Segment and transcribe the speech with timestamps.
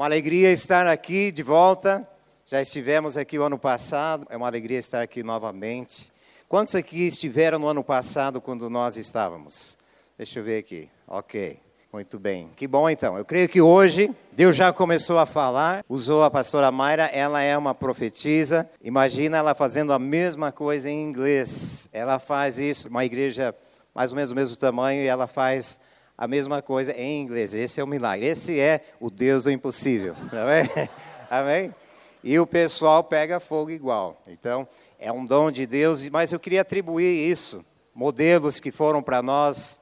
[0.00, 2.08] uma alegria estar aqui de volta.
[2.46, 6.10] Já estivemos aqui o ano passado, é uma alegria estar aqui novamente.
[6.48, 9.76] Quantos aqui estiveram no ano passado quando nós estávamos?
[10.16, 10.88] Deixa eu ver aqui.
[11.06, 11.60] Ok.
[11.92, 12.48] Muito bem.
[12.56, 13.18] Que bom então.
[13.18, 17.54] Eu creio que hoje Deus já começou a falar, usou a pastora Mayra, ela é
[17.58, 18.66] uma profetisa.
[18.82, 21.90] Imagina ela fazendo a mesma coisa em inglês.
[21.92, 23.54] Ela faz isso, uma igreja
[23.94, 25.78] mais ou menos do mesmo tamanho, e ela faz
[26.20, 27.54] a mesma coisa em inglês.
[27.54, 28.26] Esse é o milagre.
[28.26, 30.14] Esse é o Deus do impossível.
[30.30, 30.90] Amém?
[31.30, 31.74] Amém?
[32.22, 34.22] E o pessoal pega fogo igual.
[34.26, 37.64] Então, é um dom de Deus, mas eu queria atribuir isso,
[37.94, 39.80] modelos que foram para nós,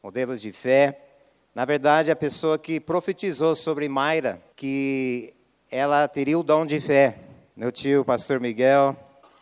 [0.00, 1.00] modelos de fé,
[1.52, 5.34] na verdade, a pessoa que profetizou sobre Mayra que
[5.68, 7.18] ela teria o dom de fé,
[7.56, 8.94] meu tio, pastor Miguel,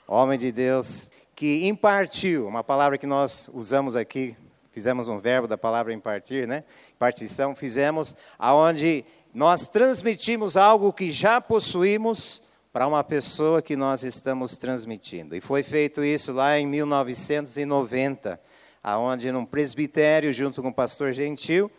[0.08, 4.34] homem de Deus, que impartiu, uma palavra que nós usamos aqui,
[4.74, 6.64] fizemos um verbo da palavra impartir, né?
[6.98, 12.42] Partição, fizemos, aonde nós transmitimos algo que já possuímos
[12.72, 15.36] para uma pessoa que nós estamos transmitindo.
[15.36, 18.40] E foi feito isso lá em 1990,
[18.82, 21.70] aonde num presbitério junto com o pastor Gentil,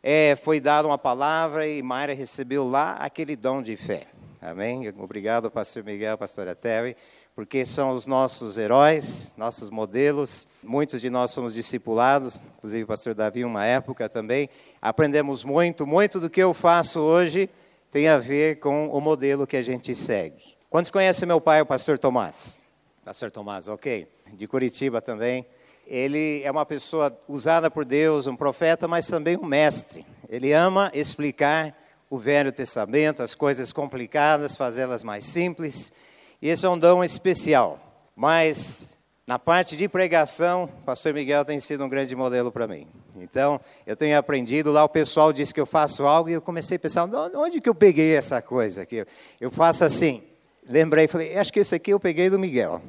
[0.00, 4.06] é, foi dada uma palavra e Mayra recebeu lá aquele dom de fé.
[4.40, 4.88] Amém?
[4.98, 6.96] Obrigado, pastor Miguel, pastora Terry,
[7.34, 10.46] porque são os nossos heróis, nossos modelos.
[10.62, 14.48] Muitos de nós somos discipulados, inclusive o pastor Davi, uma época também.
[14.80, 17.50] Aprendemos muito, muito do que eu faço hoje
[17.90, 20.56] tem a ver com o modelo que a gente segue.
[20.68, 22.62] Quantos conhecem meu pai, o pastor Tomás?
[23.04, 24.06] Pastor Tomás, ok.
[24.34, 25.46] De Curitiba também
[25.88, 30.04] ele é uma pessoa usada por Deus, um profeta, mas também um mestre.
[30.28, 31.74] Ele ama explicar
[32.10, 35.92] o Velho Testamento, as coisas complicadas, fazê-las mais simples.
[36.40, 37.78] E esse é um dom especial.
[38.16, 42.86] Mas na parte de pregação, o pastor Miguel tem sido um grande modelo para mim.
[43.16, 46.76] Então, eu tenho aprendido, lá o pessoal disse que eu faço algo e eu comecei
[46.76, 49.04] a pensar, onde que eu peguei essa coisa aqui?
[49.38, 50.22] Eu faço assim,
[50.66, 52.80] lembrei, falei, acho que esse aqui eu peguei do Miguel.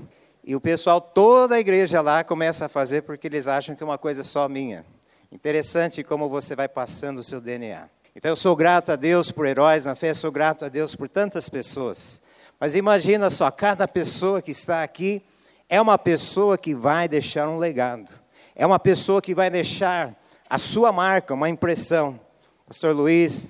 [0.41, 3.85] E o pessoal, toda a igreja lá começa a fazer porque eles acham que é
[3.85, 4.85] uma coisa só minha.
[5.31, 7.89] Interessante como você vai passando o seu DNA.
[8.15, 11.08] Então eu sou grato a Deus por heróis na fé, sou grato a Deus por
[11.08, 12.21] tantas pessoas.
[12.59, 15.23] Mas imagina só, cada pessoa que está aqui
[15.70, 18.11] é uma pessoa que vai deixar um legado.
[18.55, 20.14] É uma pessoa que vai deixar
[20.49, 22.20] a sua marca, uma impressão.
[22.67, 23.47] Pastor Luiz,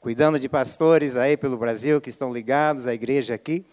[0.00, 3.64] cuidando de pastores aí pelo Brasil que estão ligados à igreja aqui,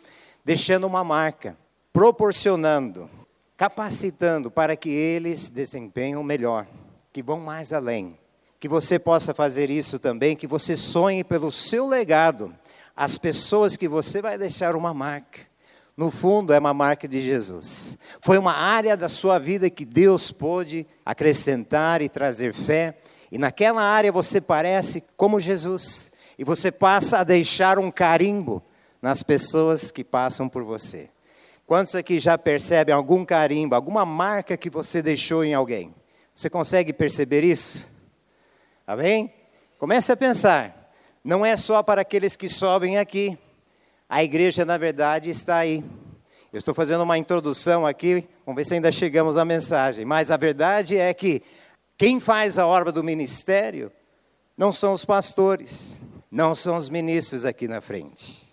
[0.44, 1.58] deixando uma marca
[1.94, 3.10] proporcionando,
[3.58, 6.66] capacitando para que eles desempenhem melhor,
[7.12, 8.18] que vão mais além.
[8.62, 12.54] Que você possa fazer isso também, que você sonhe pelo seu legado,
[12.96, 15.40] as pessoas que você vai deixar uma marca.
[15.98, 17.98] No fundo, é uma marca de Jesus.
[18.22, 23.00] Foi uma área da sua vida que Deus pôde acrescentar e trazer fé,
[23.32, 28.62] e naquela área você parece como Jesus, e você passa a deixar um carimbo
[29.02, 31.10] nas pessoas que passam por você.
[31.66, 35.96] Quantos aqui já percebem algum carimbo, alguma marca que você deixou em alguém?
[36.36, 37.91] Você consegue perceber isso?
[38.92, 39.34] Amém?
[39.78, 40.92] Comece a pensar.
[41.24, 43.40] Não é só para aqueles que sobem aqui.
[44.10, 45.82] A igreja, na verdade, está aí.
[46.52, 50.04] Eu estou fazendo uma introdução aqui, vamos ver se ainda chegamos à mensagem.
[50.04, 51.42] Mas a verdade é que
[51.98, 53.90] quem faz a obra do ministério
[54.58, 55.98] não são os pastores,
[56.30, 58.46] não são os ministros aqui na frente.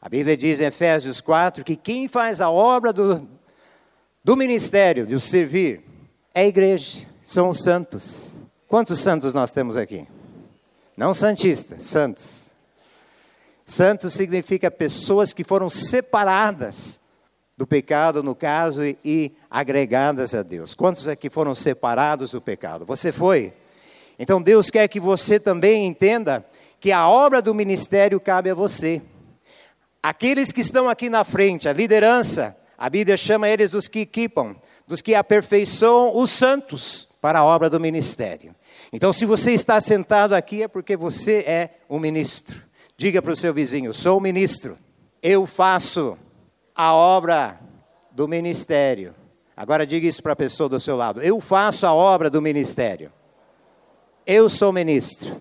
[0.00, 3.28] A Bíblia diz em Efésios 4 que quem faz a obra do,
[4.22, 5.82] do ministério, de o servir,
[6.32, 8.35] é a igreja, são os santos.
[8.76, 10.06] Quantos santos nós temos aqui?
[10.94, 12.44] Não santistas, santos.
[13.64, 17.00] Santos significa pessoas que foram separadas
[17.56, 20.74] do pecado, no caso, e, e agregadas a Deus.
[20.74, 22.84] Quantos aqui foram separados do pecado?
[22.84, 23.54] Você foi?
[24.18, 26.44] Então Deus quer que você também entenda
[26.78, 29.00] que a obra do ministério cabe a você.
[30.02, 34.54] Aqueles que estão aqui na frente, a liderança, a Bíblia chama eles dos que equipam,
[34.86, 38.54] dos que aperfeiçoam os santos para a obra do ministério.
[38.92, 42.62] Então, se você está sentado aqui, é porque você é um ministro.
[42.96, 44.78] Diga para o seu vizinho: sou ministro,
[45.22, 46.16] eu faço
[46.74, 47.60] a obra
[48.10, 49.14] do ministério.
[49.56, 53.12] Agora diga isso para a pessoa do seu lado: eu faço a obra do ministério.
[54.26, 55.40] Eu sou ministro.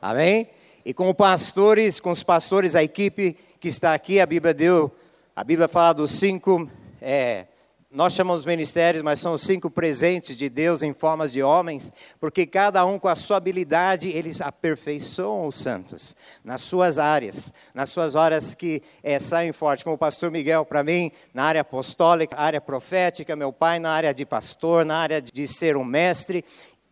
[0.00, 0.48] Amém?
[0.84, 4.90] E com os pastores, com os pastores, a equipe que está aqui, a Bíblia deu,
[5.34, 6.68] a Bíblia fala dos cinco,
[7.00, 7.46] é,
[7.94, 12.46] nós chamamos ministérios, mas são os cinco presentes de Deus em formas de homens, porque
[12.46, 18.14] cada um com a sua habilidade, eles aperfeiçoam os santos, nas suas áreas, nas suas
[18.14, 22.62] horas que é, saem forte, como o pastor Miguel, para mim, na área apostólica, área
[22.62, 26.42] profética, meu pai na área de pastor, na área de ser um mestre,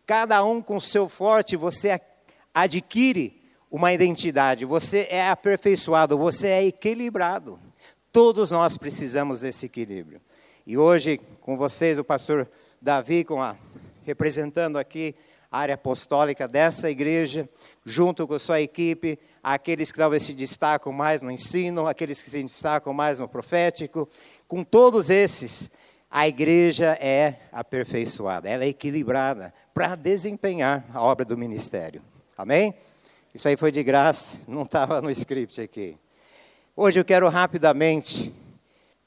[0.05, 1.99] cada um com seu forte, você
[2.53, 7.59] adquire uma identidade, você é aperfeiçoado, você é equilibrado.
[8.11, 10.21] Todos nós precisamos desse equilíbrio.
[10.71, 12.49] E hoje, com vocês, o pastor
[12.81, 13.57] Davi, com a,
[14.05, 15.13] representando aqui
[15.51, 17.49] a área apostólica dessa igreja,
[17.85, 22.41] junto com sua equipe, aqueles que talvez se destacam mais no ensino, aqueles que se
[22.41, 24.07] destacam mais no profético,
[24.47, 25.69] com todos esses,
[26.09, 32.01] a igreja é aperfeiçoada, ela é equilibrada para desempenhar a obra do ministério.
[32.37, 32.73] Amém?
[33.35, 35.97] Isso aí foi de graça, não estava no script aqui.
[36.77, 38.33] Hoje eu quero rapidamente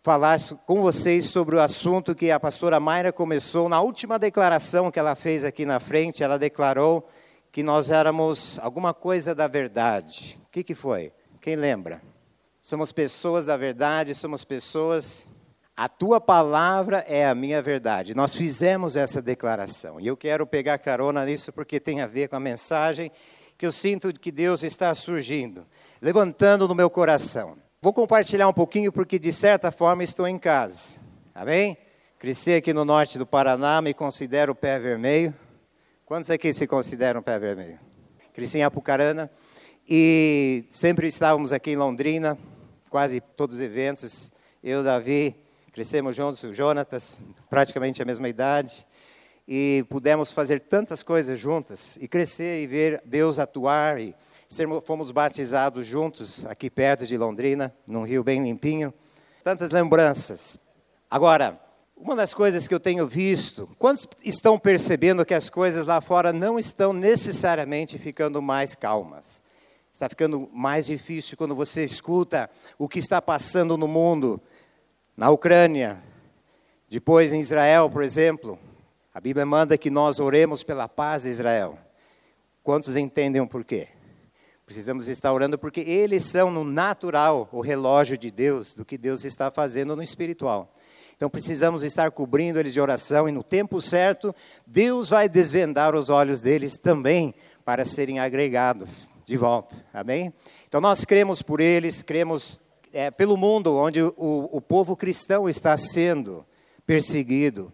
[0.05, 4.99] falar com vocês sobre o assunto que a pastora Mayra começou na última declaração que
[4.99, 6.23] ela fez aqui na frente.
[6.23, 7.09] Ela declarou
[7.51, 10.39] que nós éramos alguma coisa da verdade.
[10.47, 11.11] O que, que foi?
[11.41, 12.03] Quem lembra?
[12.61, 15.27] Somos pessoas da verdade, somos pessoas.
[15.75, 18.15] A tua palavra é a minha verdade.
[18.15, 19.99] Nós fizemos essa declaração.
[19.99, 23.11] E eu quero pegar carona nisso porque tem a ver com a mensagem
[23.57, 25.67] que eu sinto que Deus está surgindo,
[26.03, 27.63] levantando no meu coração.
[27.85, 30.99] Vou compartilhar um pouquinho porque, de certa forma, estou em casa.
[31.35, 31.77] Amém?
[32.19, 35.35] Cresci aqui no norte do Paraná, me considero pé vermelho.
[36.07, 37.79] Quantos aqui se consideram pé vermelho?
[38.33, 39.31] Cresci em Apucarana
[39.87, 42.39] e sempre estávamos aqui em Londrina,
[42.89, 44.33] quase todos os eventos.
[44.63, 45.37] Eu, Davi,
[45.71, 47.21] crescemos juntos, o Jonatas,
[47.51, 48.87] praticamente a mesma idade.
[49.47, 54.15] E pudemos fazer tantas coisas juntas e crescer e ver Deus atuar e
[54.85, 58.93] fomos batizados juntos aqui perto de Londrina, num rio bem limpinho.
[59.43, 60.59] Tantas lembranças.
[61.11, 61.61] Agora,
[61.97, 66.33] uma das coisas que eu tenho visto, quantos estão percebendo que as coisas lá fora
[66.33, 69.43] não estão necessariamente ficando mais calmas?
[69.93, 74.41] Está ficando mais difícil quando você escuta o que está passando no mundo,
[75.17, 76.03] na Ucrânia,
[76.89, 78.59] depois em Israel, por exemplo.
[79.15, 81.79] A Bíblia manda que nós oremos pela paz de Israel.
[82.62, 83.89] Quantos entendem o porquê?
[84.66, 89.25] Precisamos estar orando porque eles são no natural o relógio de Deus, do que Deus
[89.25, 90.75] está fazendo no espiritual.
[91.16, 94.34] Então precisamos estar cobrindo eles de oração e no tempo certo,
[94.66, 97.34] Deus vai desvendar os olhos deles também
[97.64, 99.76] para serem agregados de volta.
[99.93, 100.32] Amém?
[100.66, 102.61] Então nós cremos por eles, cremos
[102.93, 106.44] é, pelo mundo onde o, o povo cristão está sendo
[106.87, 107.72] perseguido.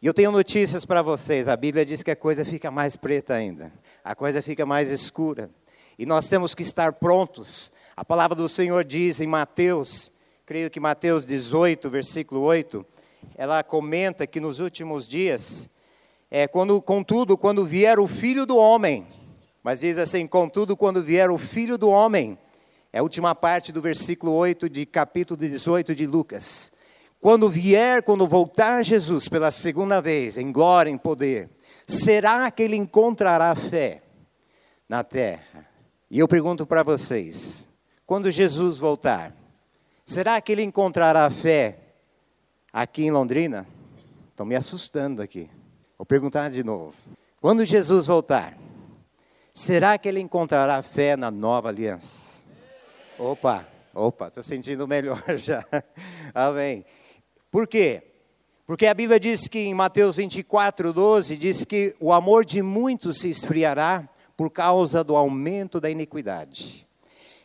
[0.00, 1.48] E eu tenho notícias para vocês.
[1.48, 3.72] A Bíblia diz que a coisa fica mais preta ainda,
[4.04, 5.50] a coisa fica mais escura.
[5.98, 7.72] E nós temos que estar prontos.
[7.96, 10.12] A palavra do Senhor diz em Mateus,
[10.46, 12.86] creio que Mateus 18, versículo 8,
[13.34, 15.68] ela comenta que nos últimos dias,
[16.30, 19.08] é, quando, contudo, quando vier o filho do homem,
[19.60, 22.38] mas diz assim: contudo, quando vier o filho do homem,
[22.92, 26.72] é a última parte do versículo 8 de capítulo 18 de Lucas.
[27.20, 31.50] Quando vier, quando voltar Jesus pela segunda vez, em glória, em poder,
[31.88, 34.02] será que ele encontrará fé
[34.88, 35.67] na terra?
[36.10, 37.68] E eu pergunto para vocês:
[38.06, 39.34] quando Jesus voltar,
[40.04, 41.78] será que ele encontrará fé
[42.72, 43.66] aqui em Londrina?
[44.30, 45.50] Estão me assustando aqui.
[45.98, 46.94] Vou perguntar de novo.
[47.40, 48.56] Quando Jesus voltar,
[49.52, 52.42] será que ele encontrará fé na nova aliança?
[53.18, 55.64] Opa, opa, estou sentindo melhor já.
[56.34, 56.86] Amém.
[57.50, 58.02] Por quê?
[58.66, 63.18] Porque a Bíblia diz que em Mateus 24, 12, diz que o amor de muitos
[63.18, 64.08] se esfriará
[64.38, 66.86] por causa do aumento da iniquidade.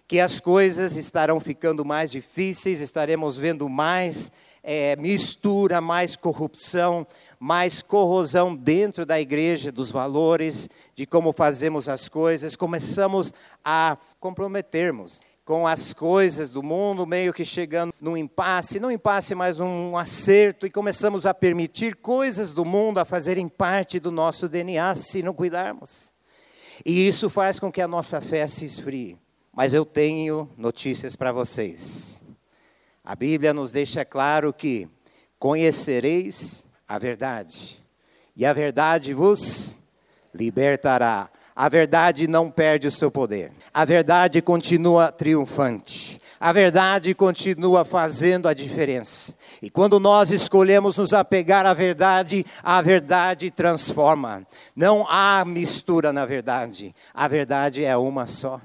[0.07, 4.31] Que as coisas estarão ficando mais difíceis, estaremos vendo mais
[4.62, 7.07] é, mistura, mais corrupção,
[7.40, 13.33] mais corrosão dentro da igreja, dos valores, de como fazemos as coisas, começamos
[13.66, 19.59] a comprometermos com as coisas do mundo, meio que chegando num impasse, não impasse, mas
[19.59, 24.94] um acerto, e começamos a permitir coisas do mundo a fazerem parte do nosso DNA
[24.94, 26.13] se não cuidarmos.
[26.85, 29.18] E isso faz com que a nossa fé se esfrie.
[29.54, 32.19] Mas eu tenho notícias para vocês.
[33.04, 34.87] A Bíblia nos deixa claro que
[35.37, 37.83] conhecereis a verdade,
[38.35, 39.78] e a verdade vos
[40.33, 41.30] libertará.
[41.56, 43.52] A verdade não perde o seu poder.
[43.73, 45.93] A verdade continua triunfante.
[46.44, 49.33] A verdade continua fazendo a diferença.
[49.62, 54.45] E quando nós escolhemos nos apegar à verdade, a verdade transforma.
[54.76, 56.94] Não há mistura na verdade.
[57.14, 58.59] A verdade é uma só.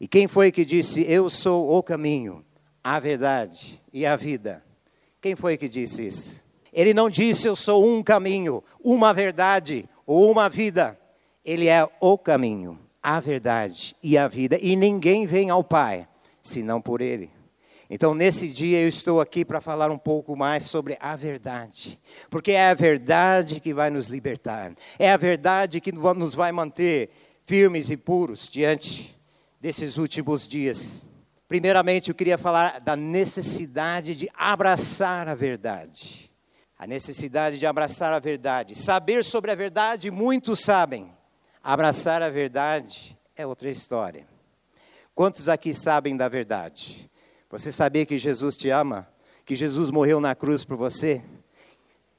[0.00, 2.44] E quem foi que disse: Eu sou o caminho,
[2.84, 4.62] a verdade e a vida?
[5.20, 6.40] Quem foi que disse isso?
[6.72, 10.96] Ele não disse: Eu sou um caminho, uma verdade ou uma vida.
[11.44, 14.56] Ele é o caminho, a verdade e a vida.
[14.62, 16.06] E ninguém vem ao Pai
[16.42, 17.30] senão por Ele.
[17.88, 22.52] Então, nesse dia, eu estou aqui para falar um pouco mais sobre a verdade, porque
[22.52, 27.10] é a verdade que vai nos libertar, é a verdade que nos vai manter
[27.44, 29.14] firmes e puros diante
[29.60, 31.04] desses últimos dias.
[31.46, 36.32] Primeiramente, eu queria falar da necessidade de abraçar a verdade.
[36.78, 38.74] A necessidade de abraçar a verdade.
[38.74, 41.14] Saber sobre a verdade, muitos sabem.
[41.62, 44.31] Abraçar a verdade é outra história.
[45.14, 47.10] Quantos aqui sabem da verdade?
[47.50, 49.06] Você sabia que Jesus te ama?
[49.44, 51.22] Que Jesus morreu na cruz por você?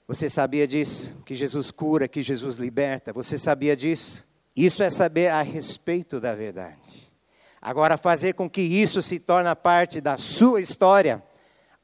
[0.08, 1.16] Você sabia disso?
[1.26, 3.12] Que Jesus cura, que Jesus liberta?
[3.12, 4.28] Você sabia disso?
[4.56, 7.12] Isso é saber a respeito da verdade.
[7.60, 11.24] Agora, fazer com que isso se torne parte da sua história,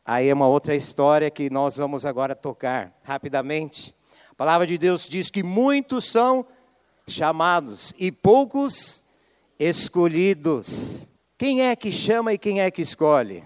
[0.05, 3.95] aí é uma outra história que nós vamos agora tocar rapidamente.
[4.29, 6.45] A palavra de Deus diz que muitos são
[7.07, 9.03] chamados e poucos
[9.59, 11.07] escolhidos.
[11.37, 13.43] Quem é que chama e quem é que escolhe?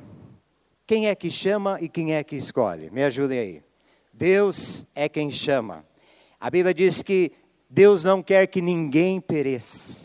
[0.86, 2.92] Quem é que chama e quem é que escolhe?
[2.92, 3.64] Me ajudem aí.
[4.14, 5.84] Deus é quem chama.
[6.40, 7.32] A Bíblia diz que
[7.70, 10.04] Deus não quer que ninguém pereça.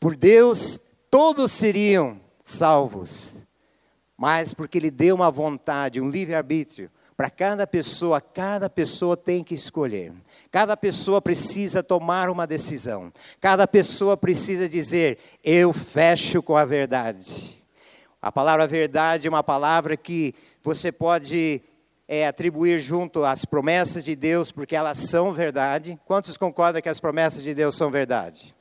[0.00, 0.80] Por Deus,
[1.10, 3.36] todos seriam salvos.
[4.16, 9.54] Mas porque Ele deu uma vontade, um livre-arbítrio, para cada pessoa, cada pessoa tem que
[9.54, 10.12] escolher.
[10.50, 13.12] Cada pessoa precisa tomar uma decisão.
[13.40, 17.56] Cada pessoa precisa dizer: Eu fecho com a verdade.
[18.20, 21.60] A palavra verdade é uma palavra que você pode
[22.08, 25.98] é, atribuir junto às promessas de Deus, porque elas são verdade.
[26.06, 28.54] Quantos concordam que as promessas de Deus são verdade?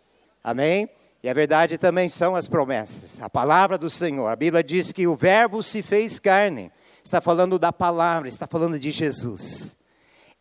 [0.44, 0.90] Amém?
[1.24, 4.28] E a verdade também são as promessas, a palavra do Senhor.
[4.28, 6.70] A Bíblia diz que o Verbo se fez carne.
[7.04, 9.78] Está falando da palavra, está falando de Jesus.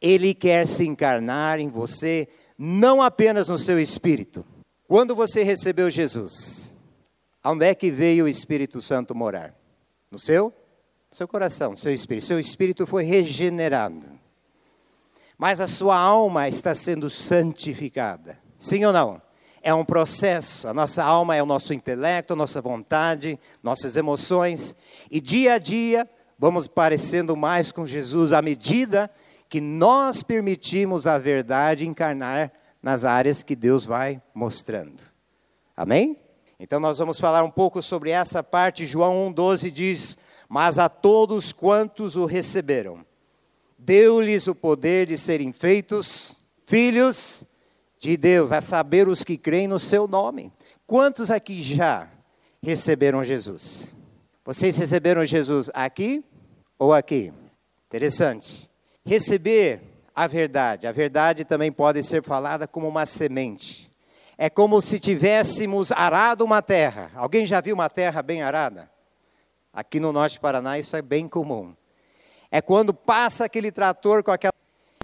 [0.00, 4.45] Ele quer se encarnar em você, não apenas no seu espírito.
[4.87, 6.73] Quando você recebeu Jesus,
[7.45, 9.54] onde é que veio o Espírito Santo morar?
[10.11, 10.52] No seu
[11.12, 12.26] seu coração, seu espírito.
[12.26, 14.09] Seu espírito foi regenerado.
[15.37, 18.38] Mas a sua alma está sendo santificada.
[18.57, 19.21] Sim ou não?
[19.61, 20.66] É um processo.
[20.69, 24.75] A nossa alma é o nosso intelecto, a nossa vontade, nossas emoções.
[25.11, 26.09] E dia a dia
[26.42, 29.08] vamos parecendo mais com Jesus à medida
[29.49, 32.50] que nós permitimos a verdade encarnar
[32.82, 35.00] nas áreas que Deus vai mostrando.
[35.76, 36.16] Amém?
[36.58, 38.84] Então nós vamos falar um pouco sobre essa parte.
[38.87, 40.18] João 1,12 diz:
[40.49, 43.06] mas a todos quantos o receberam,
[43.78, 47.44] deu-lhes o poder de serem feitos filhos
[48.00, 50.52] de Deus, a saber, os que creem no seu nome.
[50.88, 52.08] Quantos aqui já
[52.61, 53.94] receberam Jesus?
[54.44, 56.25] Vocês receberam Jesus aqui
[56.82, 57.32] ou aqui?
[57.86, 58.68] Interessante.
[59.06, 59.80] Receber
[60.12, 60.88] a verdade.
[60.88, 63.88] A verdade também pode ser falada como uma semente.
[64.36, 67.12] É como se tivéssemos arado uma terra.
[67.14, 68.90] Alguém já viu uma terra bem arada?
[69.72, 71.72] Aqui no norte do Paraná isso é bem comum.
[72.50, 74.52] É quando passa aquele trator com aquele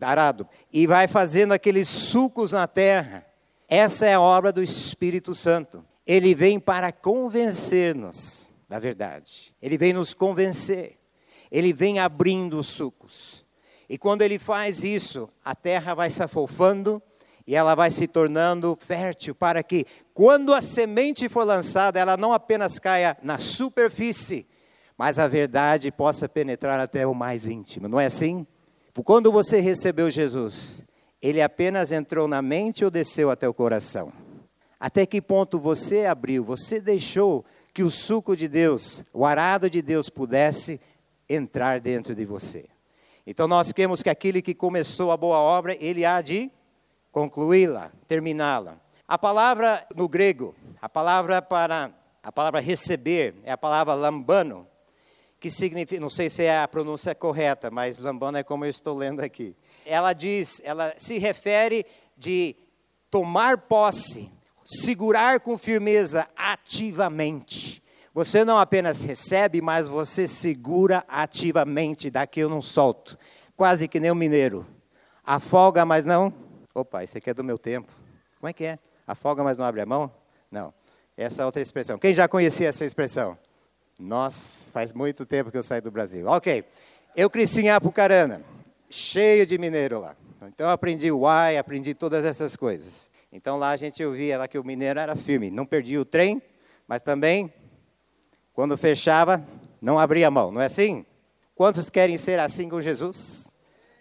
[0.03, 3.25] arado e vai fazendo aqueles sucos na terra.
[3.69, 5.85] Essa é a obra do Espírito Santo.
[6.05, 9.55] Ele vem para convencer-nos da verdade.
[9.63, 10.98] Ele vem nos convencer.
[11.51, 13.47] Ele vem abrindo os sucos.
[13.89, 17.03] E quando ele faz isso, a terra vai se afofando
[17.47, 22.33] e ela vai se tornando fértil para que, quando a semente for lançada, ela não
[22.33, 24.47] apenas caia na superfície,
[24.99, 27.89] mas a verdade possa penetrar até o mais íntimo.
[27.89, 28.47] Não é assim?
[29.05, 30.85] Quando você recebeu Jesus,
[31.23, 34.13] ele apenas entrou na mente ou desceu até o coração?
[34.79, 39.81] Até que ponto você abriu, você deixou que o suco de Deus, o arado de
[39.81, 40.81] Deus pudesse
[41.29, 42.67] entrar dentro de você?
[43.27, 46.51] Então nós queremos que aquele que começou a boa obra, ele há de
[47.13, 48.81] concluí-la, terminá-la.
[49.07, 51.91] A palavra no grego, a palavra para
[52.23, 54.67] a palavra receber é a palavra lambano,
[55.41, 58.97] que significa, não sei se é a pronúncia correta, mas lambano é como eu estou
[58.97, 59.57] lendo aqui.
[59.87, 62.57] Ela diz, ela se refere de
[63.11, 64.31] tomar posse,
[64.67, 67.83] segurar com firmeza, ativamente.
[68.19, 73.17] Você não apenas recebe, mas você segura ativamente, daqui eu não solto.
[73.57, 74.67] Quase que nem um mineiro.
[75.25, 76.35] Afoga, mas não.
[76.75, 77.93] Opa, isso aqui é do meu tempo.
[78.41, 78.81] Como é que é?
[79.07, 80.11] Afoga, mas não abre a mão?
[80.51, 80.75] Não.
[81.17, 81.97] Essa é outra expressão.
[81.97, 83.39] Quem já conhecia essa expressão?
[83.97, 86.27] Nós, faz muito tempo que eu saí do Brasil.
[86.27, 86.65] Ok,
[87.15, 88.43] eu cresci em Apucarana,
[88.91, 90.17] cheio de mineiro lá.
[90.43, 93.13] Então eu aprendi o uai, aprendi todas essas coisas.
[93.31, 96.43] Então lá a gente ouvia lá que o mineiro era firme, não perdia o trem,
[96.89, 97.53] mas também,
[98.59, 99.47] quando fechava,
[99.81, 101.07] não abria mão, não é assim?
[101.55, 103.55] Quantos querem ser assim com Jesus?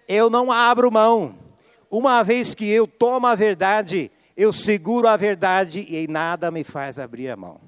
[0.08, 1.38] Eu não abro mão.
[1.92, 6.98] Uma vez que eu tomo a verdade, eu seguro a verdade e nada me faz
[6.98, 7.62] abrir a mão.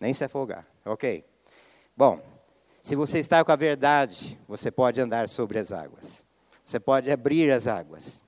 [0.00, 0.66] Nem se afogar.
[0.84, 1.24] Ok.
[1.96, 2.20] Bom,
[2.82, 6.26] se você está com a verdade, você pode andar sobre as águas.
[6.64, 8.24] Você pode abrir as águas.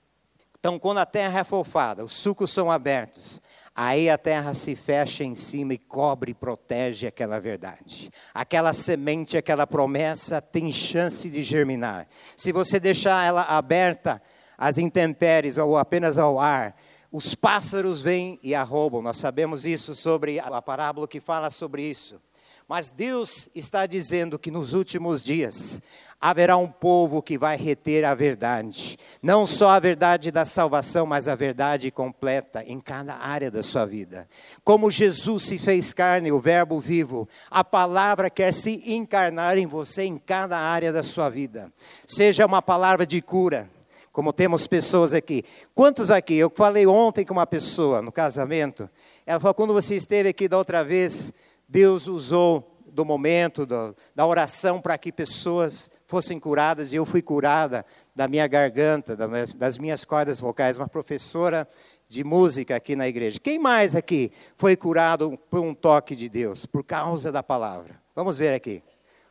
[0.61, 3.43] Então, quando a terra é fofada, os sucos são abertos,
[3.75, 8.11] aí a terra se fecha em cima e cobre e protege aquela verdade.
[8.35, 12.07] Aquela semente, aquela promessa tem chance de germinar.
[12.37, 14.23] Se você deixar ela aberta
[14.57, 16.77] às intempéries ou apenas ao ar,
[17.11, 19.03] os pássaros vêm e a roubam.
[19.03, 22.21] Nós sabemos isso sobre a parábola que fala sobre isso.
[22.67, 25.83] Mas Deus está dizendo que nos últimos dias
[26.23, 28.97] haverá um povo que vai reter a verdade.
[29.21, 33.85] Não só a verdade da salvação, mas a verdade completa em cada área da sua
[33.85, 34.29] vida.
[34.63, 40.05] Como Jesus se fez carne, o Verbo vivo, a palavra quer se encarnar em você
[40.05, 41.73] em cada área da sua vida.
[42.07, 43.69] Seja uma palavra de cura
[44.13, 45.43] como temos pessoas aqui.
[45.75, 46.35] Quantos aqui?
[46.35, 48.89] Eu falei ontem com uma pessoa no casamento.
[49.27, 51.33] Ela falou: quando você esteve aqui da outra vez,
[51.67, 57.23] Deus usou do momento, do, da oração, para que pessoas fossem curadas, e eu fui
[57.23, 59.17] curada da minha garganta,
[59.57, 60.77] das minhas cordas vocais.
[60.77, 61.67] Uma professora
[62.07, 63.41] de música aqui na igreja.
[63.41, 67.99] Quem mais aqui foi curado por um toque de Deus, por causa da palavra?
[68.15, 68.83] Vamos ver aqui.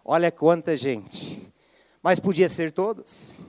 [0.04, 1.54] Olha quanta gente.
[2.02, 3.40] Mas podia ser todos.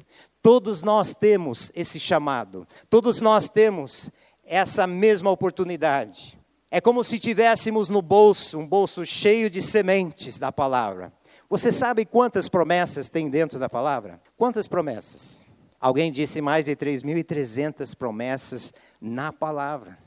[0.42, 4.10] Todos nós temos esse chamado, todos nós temos
[4.44, 6.38] essa mesma oportunidade.
[6.70, 11.10] É como se tivéssemos no bolso um bolso cheio de sementes da palavra.
[11.52, 14.18] Você sabe quantas promessas tem dentro da palavra?
[14.38, 15.47] Quantas promessas?
[15.78, 19.99] Alguém disse mais de 3.300 promessas na palavra.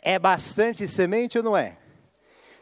[0.00, 1.76] É bastante semente ou não é?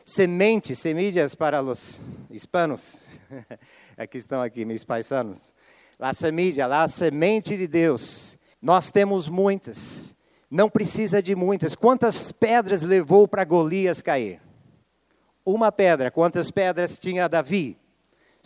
[0.07, 2.01] Semente, semillas para os
[2.31, 3.01] hispanos.
[3.95, 5.53] Aqui estão aqui, meus paisanos.
[5.99, 8.39] La semilla, lá a semente de Deus.
[8.63, 10.15] Nós temos muitas.
[10.51, 11.75] Não precisa de muitas.
[11.75, 14.41] Quantas pedras levou para Golias cair?
[15.45, 16.11] Uma pedra.
[16.11, 17.84] Quantas pedras tinha Davi?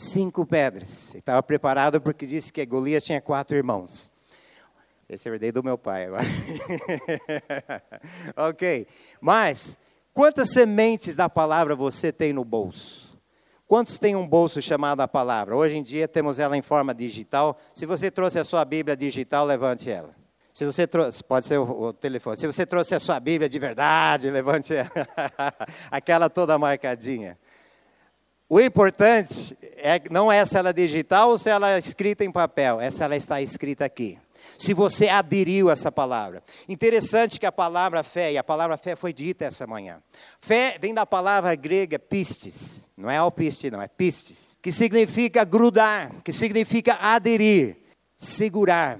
[0.00, 1.12] Cinco pedras.
[1.12, 4.08] Estava preparado porque disse que Golias tinha quatro irmãos.
[5.08, 6.24] Esse é herdei do meu pai agora.
[8.48, 8.86] ok.
[9.20, 9.76] Mas,
[10.14, 13.18] quantas sementes da palavra você tem no bolso?
[13.66, 15.56] Quantos têm um bolso chamado a palavra?
[15.56, 17.58] Hoje em dia temos ela em forma digital.
[17.74, 20.14] Se você trouxe a sua Bíblia digital, levante ela.
[20.54, 22.38] Se você trouxe, pode ser o, o telefone.
[22.38, 24.90] Se você trouxe a sua Bíblia de verdade, levante ela.
[25.90, 27.36] Aquela toda marcadinha.
[28.48, 32.32] O importante é não é se ela é digital ou se ela é escrita em
[32.32, 32.80] papel.
[32.80, 34.18] Essa ela está escrita aqui
[34.58, 36.42] se você aderiu a essa palavra.
[36.68, 40.02] Interessante que a palavra fé, e a palavra fé foi dita essa manhã.
[40.40, 46.12] Fé vem da palavra grega pistes, não é alpiste, não, é pistes, que significa grudar,
[46.24, 47.76] que significa aderir,
[48.16, 48.98] segurar,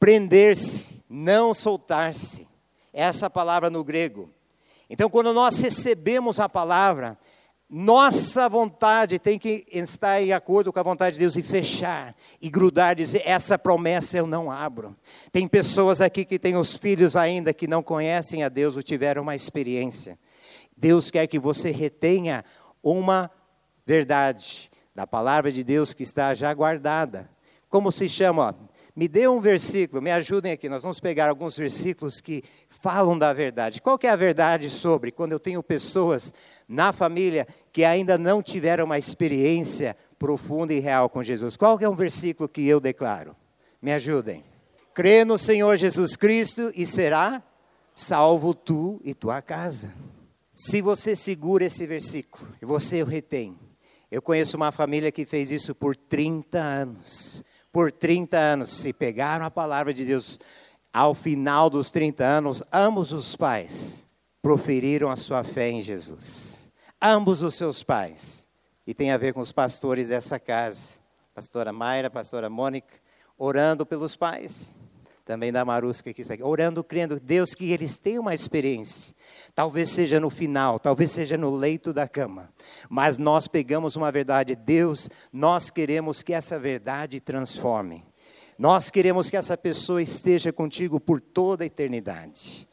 [0.00, 2.46] prender-se, não soltar-se.
[2.92, 4.30] Essa palavra no grego.
[4.88, 7.18] Então, quando nós recebemos a palavra,
[7.68, 12.48] nossa vontade tem que estar em acordo com a vontade de Deus e fechar e
[12.48, 14.96] grudar, dizer: essa promessa eu não abro.
[15.32, 19.22] Tem pessoas aqui que têm os filhos ainda que não conhecem a Deus ou tiveram
[19.22, 20.16] uma experiência.
[20.76, 22.44] Deus quer que você retenha
[22.82, 23.30] uma
[23.84, 27.28] verdade da palavra de Deus que está já guardada.
[27.68, 28.56] Como se chama?
[28.94, 30.68] Me dê um versículo, me ajudem aqui.
[30.68, 33.82] Nós vamos pegar alguns versículos que falam da verdade.
[33.82, 36.32] Qual é a verdade sobre quando eu tenho pessoas
[36.68, 41.56] na família que ainda não tiveram uma experiência profunda e real com Jesus.
[41.56, 43.36] Qual é um versículo que eu declaro?
[43.80, 44.44] Me ajudem.
[44.94, 47.42] Crê no Senhor Jesus Cristo e será
[47.94, 49.94] salvo tu e tua casa.
[50.52, 53.58] Se você segura esse versículo e você o retém.
[54.10, 57.44] Eu conheço uma família que fez isso por 30 anos.
[57.70, 60.38] Por 30 anos, se pegaram a palavra de Deus
[60.92, 64.05] ao final dos 30 anos, ambos os pais
[64.46, 66.66] proferiram a sua fé em Jesus
[67.00, 68.46] ambos os seus pais.
[68.86, 70.98] E tem a ver com os pastores dessa casa,
[71.34, 72.94] pastora Mayra, pastora Mônica,
[73.36, 74.76] orando pelos pais.
[75.24, 79.12] Também da Marusca que está aqui, orando, crendo, Deus, que eles tenham uma experiência.
[79.56, 82.48] Talvez seja no final, talvez seja no leito da cama.
[82.88, 88.04] Mas nós pegamos uma verdade, Deus, nós queremos que essa verdade transforme.
[88.56, 92.68] Nós queremos que essa pessoa esteja contigo por toda a eternidade.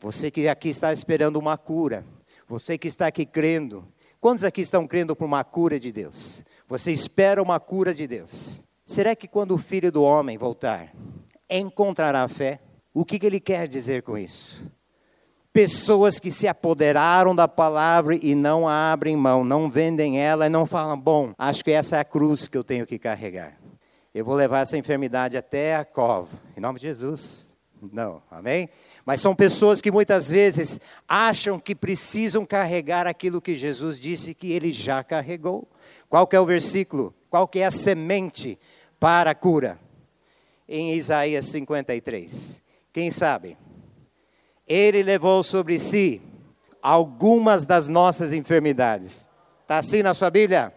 [0.00, 2.06] Você que aqui está esperando uma cura,
[2.48, 3.86] você que está aqui crendo,
[4.18, 6.42] quantos aqui estão crendo por uma cura de Deus?
[6.66, 8.64] Você espera uma cura de Deus?
[8.86, 10.90] Será que quando o filho do homem voltar,
[11.50, 12.60] encontrará fé?
[12.94, 14.66] O que, que ele quer dizer com isso?
[15.52, 20.64] Pessoas que se apoderaram da palavra e não abrem mão, não vendem ela e não
[20.64, 23.60] falam, bom, acho que essa é a cruz que eu tenho que carregar.
[24.14, 26.40] Eu vou levar essa enfermidade até a cova.
[26.56, 27.49] Em nome de Jesus.
[27.92, 28.68] Não, amém?
[29.04, 34.52] Mas são pessoas que muitas vezes acham que precisam carregar aquilo que Jesus disse que
[34.52, 35.66] ele já carregou.
[36.08, 37.14] Qual que é o versículo?
[37.30, 38.58] Qual que é a semente
[38.98, 39.78] para a cura?
[40.68, 42.62] Em Isaías 53.
[42.92, 43.56] Quem sabe?
[44.66, 46.20] Ele levou sobre si
[46.82, 49.28] algumas das nossas enfermidades.
[49.62, 50.74] Está assim na sua Bíblia?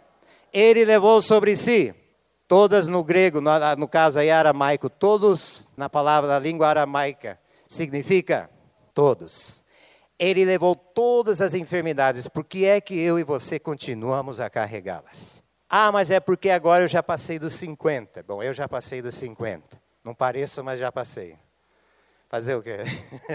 [0.51, 1.93] Ele levou sobre si,
[2.47, 8.49] todas no grego, no, no caso aí aramaico, todos na palavra da língua aramaica, significa
[8.93, 9.63] todos.
[10.19, 15.43] Ele levou todas as enfermidades, por que é que eu e você continuamos a carregá-las?
[15.69, 18.21] Ah, mas é porque agora eu já passei dos 50.
[18.23, 19.81] Bom, eu já passei dos 50.
[20.03, 21.35] Não pareço, mas já passei.
[22.29, 22.77] Fazer o quê?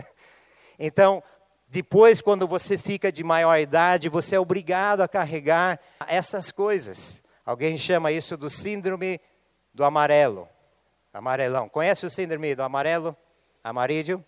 [0.78, 1.22] então,
[1.68, 7.20] depois, quando você fica de maior idade, você é obrigado a carregar essas coisas.
[7.48, 9.18] Alguém chama isso do síndrome
[9.72, 10.46] do amarelo.
[11.14, 11.66] Amarelão.
[11.66, 13.16] Conhece o síndrome do amarelo?
[13.64, 14.22] Amarídeo?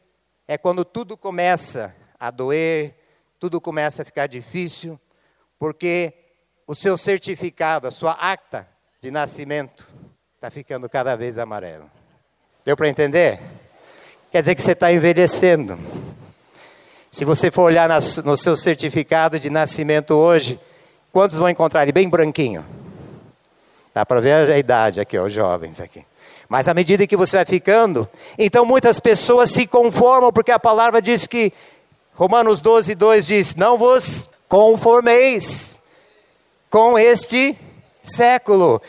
[0.49, 2.95] É quando tudo começa a doer,
[3.39, 4.99] tudo começa a ficar difícil,
[5.59, 6.15] porque
[6.67, 8.67] o seu certificado, a sua acta
[8.99, 9.87] de nascimento,
[10.37, 11.91] está ficando cada vez amarelo.
[12.65, 13.39] Deu para entender?
[14.33, 15.79] Quer dizer que você está envelhecendo.
[17.11, 17.87] Se você for olhar
[18.25, 20.59] no seu certificado de nascimento hoje,
[21.13, 22.80] quantos vão encontrar ele bem branquinho?
[23.93, 26.05] Dá para ver a idade aqui, os jovens aqui.
[26.49, 31.01] Mas à medida que você vai ficando, então muitas pessoas se conformam, porque a palavra
[31.01, 31.53] diz que,
[32.15, 35.79] Romanos 12, 2 diz: Não vos conformeis
[36.69, 37.57] com este
[38.03, 38.81] século,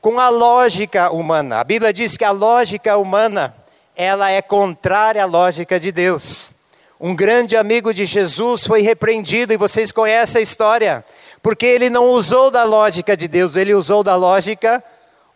[0.00, 1.60] com a lógica humana.
[1.60, 3.54] A Bíblia diz que a lógica humana,
[3.96, 6.52] ela é contrária à lógica de Deus.
[7.00, 11.04] Um grande amigo de Jesus foi repreendido, e vocês conhecem a história,
[11.48, 14.84] porque ele não usou da lógica de Deus, ele usou da lógica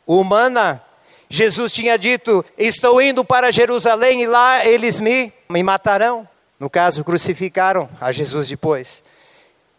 [0.06, 0.82] humana.
[1.26, 6.28] Jesus tinha dito: Estou indo para Jerusalém e lá eles me, me matarão.
[6.60, 9.02] No caso, crucificaram a Jesus depois.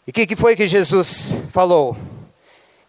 [0.08, 1.96] E o que, que foi que Jesus falou?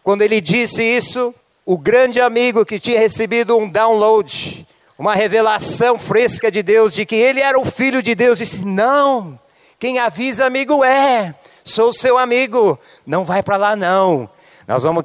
[0.01, 1.31] Quando ele disse isso,
[1.63, 4.65] o grande amigo que tinha recebido um download,
[4.97, 9.39] uma revelação fresca de Deus, de que ele era o filho de Deus, disse: Não,
[9.77, 14.29] quem avisa amigo é, sou seu amigo, não vai para lá não,
[14.67, 15.03] nós vamos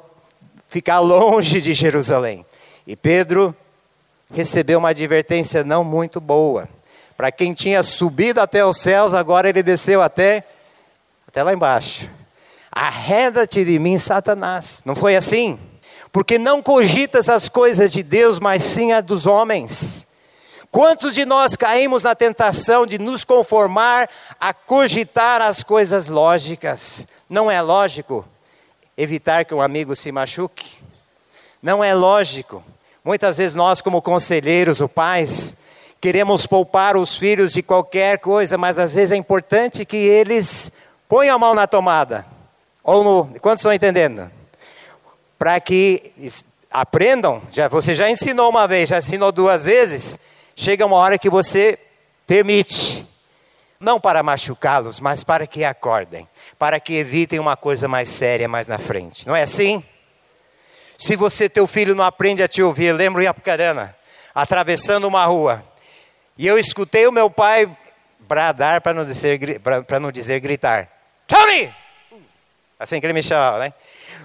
[0.68, 2.44] ficar longe de Jerusalém.
[2.87, 3.55] E Pedro
[4.33, 6.68] recebeu uma advertência não muito boa.
[7.16, 10.44] Para quem tinha subido até os céus, agora ele desceu até,
[11.27, 12.09] até lá embaixo.
[12.70, 14.81] Arreda-te de mim, Satanás.
[14.85, 15.59] Não foi assim?
[16.12, 20.07] Porque não cogitas as coisas de Deus, mas sim a dos homens.
[20.70, 27.06] Quantos de nós caímos na tentação de nos conformar a cogitar as coisas lógicas?
[27.28, 28.24] Não é lógico
[28.96, 30.78] evitar que um amigo se machuque?
[31.61, 32.62] Não é lógico.
[33.04, 35.56] Muitas vezes nós, como conselheiros ou pais,
[36.00, 40.70] queremos poupar os filhos de qualquer coisa, mas às vezes é importante que eles
[41.09, 42.24] ponham a mão na tomada
[42.83, 44.30] ou no, quantos estão entendendo?
[45.38, 46.12] Para que
[46.70, 50.18] aprendam, já, você já ensinou uma vez, já ensinou duas vezes,
[50.61, 51.79] chega uma hora que você
[52.27, 53.07] permite.
[53.81, 58.68] Não para machucá-los, mas para que acordem, para que evitem uma coisa mais séria mais
[58.68, 59.27] na frente.
[59.27, 59.83] Não é assim?
[60.99, 63.96] Se você, teu filho, não aprende a te ouvir, lembro em Apucarana,
[64.35, 65.64] atravessando uma rua,
[66.37, 67.75] e eu escutei o meu pai
[68.18, 70.90] bradar para não dizer, para não dizer gritar:
[71.27, 71.75] Tony!
[72.79, 73.73] Assim que ele me chamava, né?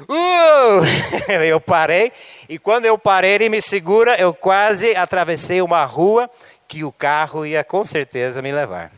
[0.09, 0.83] Uh!
[1.45, 2.11] Eu parei,
[2.47, 6.29] e quando eu parei, ele me segura, eu quase atravessei uma rua
[6.67, 8.91] que o carro ia com certeza me levar.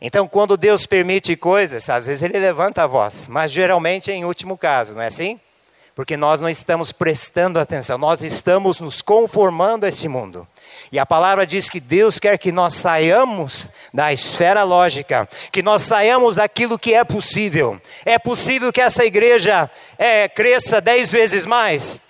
[0.00, 4.24] Então, quando Deus permite coisas, às vezes ele levanta a voz, mas geralmente é em
[4.24, 5.40] último caso, não é assim?
[5.94, 10.46] Porque nós não estamos prestando atenção, nós estamos nos conformando a esse mundo.
[10.90, 15.82] E a palavra diz que Deus quer que nós saiamos da esfera lógica, que nós
[15.82, 17.80] saiamos daquilo que é possível.
[18.04, 22.00] É possível que essa igreja é, cresça dez vezes mais?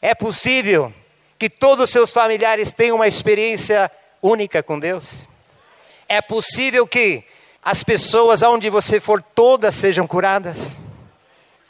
[0.00, 0.90] É possível
[1.38, 3.90] que todos os seus familiares tenham uma experiência
[4.22, 5.28] única com Deus?
[6.08, 7.22] É possível que
[7.62, 10.78] as pessoas aonde você for todas sejam curadas?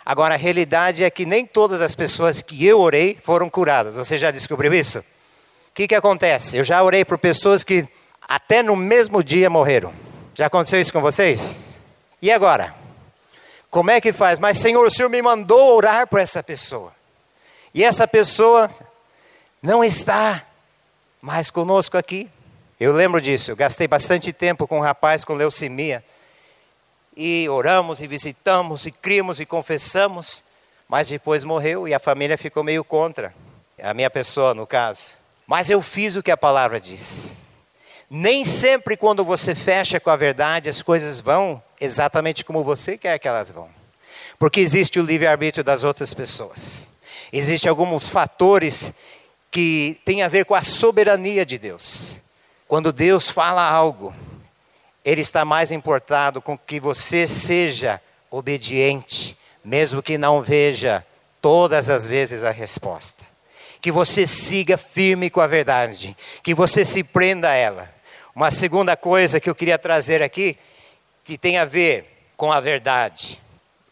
[0.04, 3.96] Agora a realidade é que nem todas as pessoas que eu orei foram curadas.
[3.96, 5.00] Você já descobriu isso?
[5.00, 5.04] O
[5.74, 6.56] que, que acontece?
[6.56, 7.86] Eu já orei por pessoas que
[8.28, 9.92] até no mesmo dia morreram.
[10.34, 11.56] Já aconteceu isso com vocês?
[12.22, 12.74] E agora?
[13.70, 14.38] Como é que faz?
[14.38, 16.92] Mas, Senhor, o Senhor me mandou orar por essa pessoa.
[17.72, 18.70] E essa pessoa
[19.62, 20.44] não está
[21.20, 22.28] mais conosco aqui.
[22.80, 23.50] Eu lembro disso.
[23.50, 26.02] Eu gastei bastante tempo com um rapaz com leucemia.
[27.16, 30.44] E oramos e visitamos e crimos e confessamos.
[30.88, 33.34] Mas depois morreu e a família ficou meio contra.
[33.82, 35.12] A minha pessoa, no caso.
[35.46, 37.36] Mas eu fiz o que a palavra diz.
[38.08, 43.18] Nem sempre quando você fecha com a verdade as coisas vão exatamente como você quer
[43.18, 43.68] que elas vão.
[44.38, 46.90] Porque existe o livre-arbítrio das outras pessoas.
[47.32, 48.92] Existem alguns fatores
[49.50, 52.20] que têm a ver com a soberania de Deus.
[52.66, 54.14] Quando Deus fala algo,
[55.10, 61.04] Ele está mais importado com que você seja obediente, mesmo que não veja
[61.42, 63.24] todas as vezes a resposta.
[63.80, 67.92] Que você siga firme com a verdade, que você se prenda a ela.
[68.36, 70.56] Uma segunda coisa que eu queria trazer aqui,
[71.24, 73.42] que tem a ver com a verdade.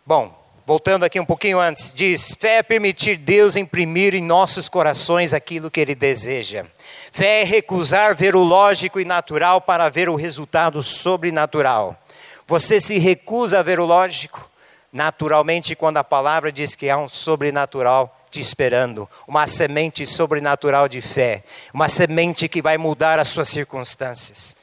[0.06, 0.37] Bom,
[0.68, 5.70] voltando aqui um pouquinho antes, diz: fé é permitir Deus imprimir em nossos corações aquilo
[5.70, 6.66] que Ele deseja.
[7.10, 11.98] Fé é recusar ver o lógico e natural para ver o resultado sobrenatural.
[12.46, 14.46] Você se recusa a ver o lógico?
[14.92, 21.00] Naturalmente, quando a palavra diz que há um sobrenatural te esperando, uma semente sobrenatural de
[21.00, 24.54] fé, uma semente que vai mudar as suas circunstâncias.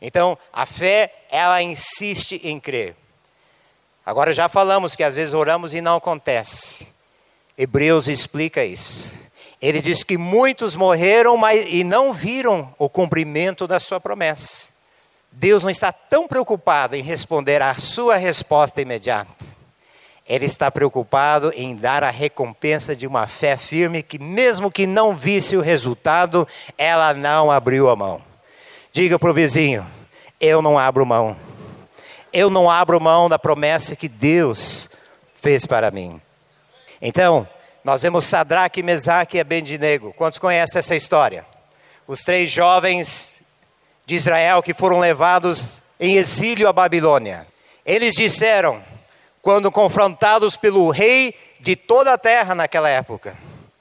[0.00, 2.94] Então, a fé, ela insiste em crer.
[4.08, 6.88] Agora já falamos que às vezes oramos e não acontece.
[7.58, 9.12] Hebreus explica isso.
[9.60, 14.70] Ele diz que muitos morreram mas, e não viram o cumprimento da sua promessa.
[15.30, 19.44] Deus não está tão preocupado em responder à sua resposta imediata.
[20.26, 25.14] Ele está preocupado em dar a recompensa de uma fé firme que, mesmo que não
[25.14, 28.22] visse o resultado, ela não abriu a mão.
[28.90, 29.86] Diga para o vizinho:
[30.40, 31.36] eu não abro mão.
[32.32, 34.90] Eu não abro mão da promessa que Deus
[35.34, 36.20] fez para mim.
[37.00, 37.48] Então,
[37.84, 40.12] nós vemos Sadraque, Mesaque e Abednego.
[40.12, 41.46] Quantos conhecem essa história?
[42.06, 43.32] Os três jovens
[44.04, 47.46] de Israel que foram levados em exílio à Babilônia.
[47.84, 48.82] Eles disseram,
[49.40, 53.36] quando confrontados pelo rei de toda a terra naquela época,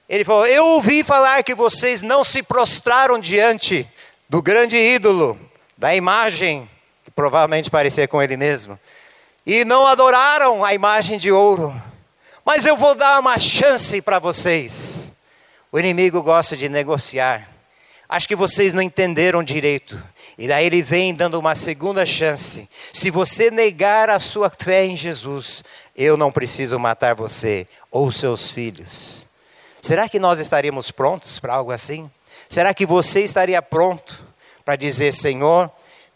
[0.07, 3.87] ele falou: Eu ouvi falar que vocês não se prostraram diante
[4.29, 5.37] do grande ídolo,
[5.77, 6.69] da imagem,
[7.17, 8.79] provavelmente parecia com ele mesmo,
[9.45, 11.75] e não adoraram a imagem de ouro
[12.47, 15.13] mas eu vou dar uma chance para vocês.
[15.69, 17.45] O inimigo gosta de negociar.
[18.07, 20.01] Acho que vocês não entenderam direito.
[20.37, 22.69] E daí ele vem dando uma segunda chance.
[22.93, 25.61] Se você negar a sua fé em Jesus,
[25.93, 29.27] eu não preciso matar você ou seus filhos.
[29.81, 32.09] Será que nós estaríamos prontos para algo assim?
[32.47, 34.23] Será que você estaria pronto
[34.63, 35.69] para dizer, Senhor,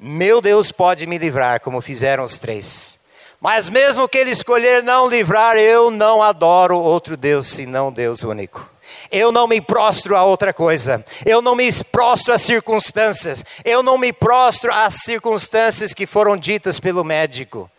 [0.03, 2.99] meu Deus pode me livrar, como fizeram os três?
[3.39, 8.67] Mas mesmo que ele escolher não livrar, eu não adoro outro Deus senão Deus único.
[9.11, 11.05] Eu não me prostro a outra coisa.
[11.23, 13.45] Eu não me prostro às circunstâncias.
[13.63, 17.69] Eu não me prostro às circunstâncias que foram ditas pelo médico.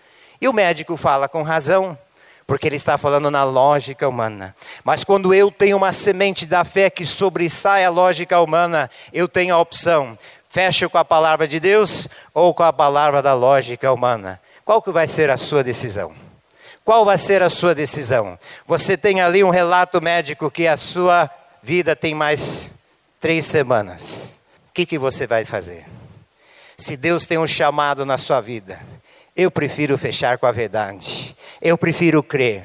[0.41, 1.99] E o médico fala com razão,
[2.47, 4.55] porque ele está falando na lógica humana.
[4.85, 9.55] Mas quando eu tenho uma semente da fé que sobressai a lógica humana, eu tenho
[9.55, 10.17] a opção:
[10.53, 14.39] fecho com a palavra de Deus ou com a palavra da lógica humana.
[14.67, 16.13] Qual que vai ser a sua decisão?
[16.85, 18.39] Qual vai ser a sua decisão?
[18.67, 21.31] Você tem ali um relato médico que a sua
[21.63, 22.71] vida tem mais
[23.19, 24.39] três semanas.
[24.69, 25.87] O que, que você vai fazer?
[26.77, 28.79] Se Deus tem um chamado na sua vida,
[29.35, 31.35] eu prefiro fechar com a verdade.
[31.63, 32.65] Eu prefiro crer.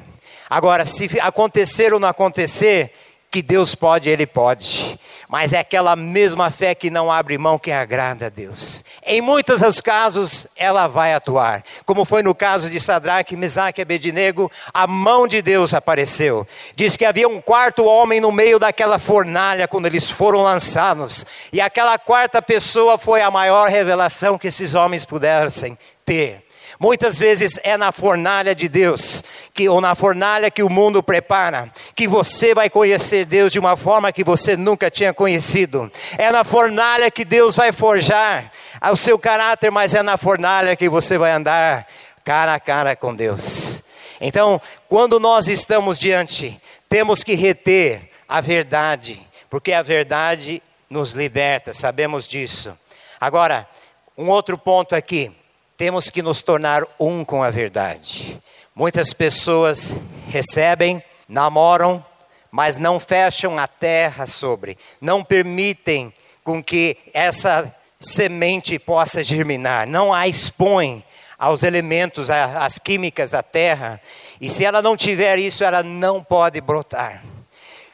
[0.50, 2.92] Agora, se acontecer ou não acontecer,
[3.30, 4.98] que Deus pode, Ele pode.
[5.28, 8.82] Mas é aquela mesma fé que não abre mão que agrada a Deus.
[9.04, 11.62] Em muitos dos casos, ela vai atuar.
[11.84, 16.46] Como foi no caso de Sadraque, Mesaque e Abednego, a mão de Deus apareceu.
[16.74, 21.26] Diz que havia um quarto homem no meio daquela fornalha quando eles foram lançados.
[21.52, 26.48] E aquela quarta pessoa foi a maior revelação que esses homens pudessem ter.
[26.80, 29.17] Muitas vezes é na fornalha de Deus,
[29.58, 33.76] que, ou na fornalha que o mundo prepara, que você vai conhecer Deus de uma
[33.76, 35.90] forma que você nunca tinha conhecido.
[36.16, 38.52] É na fornalha que Deus vai forjar
[38.92, 41.88] o seu caráter, mas é na fornalha que você vai andar
[42.22, 43.82] cara a cara com Deus.
[44.20, 46.56] Então, quando nós estamos diante,
[46.88, 52.78] temos que reter a verdade, porque a verdade nos liberta, sabemos disso.
[53.20, 53.68] Agora,
[54.16, 55.32] um outro ponto aqui.
[55.76, 58.40] Temos que nos tornar um com a verdade.
[58.78, 59.96] Muitas pessoas
[60.28, 62.06] recebem, namoram,
[62.48, 66.14] mas não fecham a terra sobre, não permitem
[66.44, 71.02] com que essa semente possa germinar, não a expõem
[71.36, 74.00] aos elementos, às químicas da terra,
[74.40, 77.24] e se ela não tiver isso, ela não pode brotar.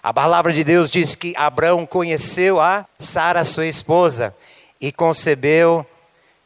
[0.02, 4.36] A palavra de Deus diz que Abraão conheceu a Sara, sua esposa,
[4.78, 5.86] e concebeu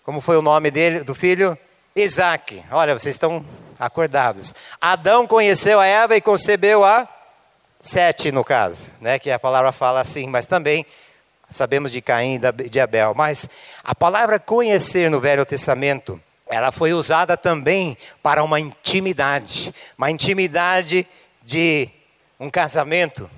[0.05, 1.59] como foi o nome dele, do filho?
[1.97, 2.63] Isaac.
[2.71, 3.45] Olha, vocês estão
[3.79, 4.55] acordados.
[4.81, 7.09] Adão conheceu a Eva e concebeu a
[7.81, 9.21] Sete, no caso, né?
[9.21, 10.85] que a palavra fala assim, mas também
[11.49, 13.15] sabemos de Caim e de Abel.
[13.15, 13.49] Mas
[13.85, 21.07] a palavra conhecer no Velho Testamento, ela foi usada também para uma intimidade, uma intimidade
[21.45, 21.89] de
[22.41, 23.31] um casamento.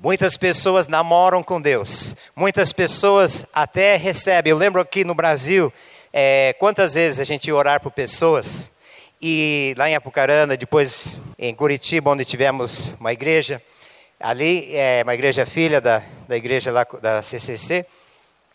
[0.00, 4.50] Muitas pessoas namoram com Deus, muitas pessoas até recebem.
[4.50, 5.72] Eu lembro aqui no Brasil,
[6.12, 8.72] é, quantas vezes a gente orar por pessoas
[9.20, 13.62] e lá em Apucarana, depois em Curitiba, onde tivemos uma igreja,
[14.20, 17.86] ali é uma igreja filha da, da igreja lá da CCC,